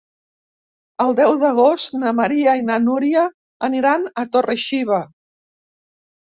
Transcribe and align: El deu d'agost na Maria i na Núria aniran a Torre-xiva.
El 1.03 1.13
deu 1.19 1.33
d'agost 1.43 1.99
na 2.05 2.15
Maria 2.21 2.57
i 2.61 2.65
na 2.71 2.79
Núria 2.87 3.27
aniran 3.71 4.11
a 4.25 4.27
Torre-xiva. 4.35 5.03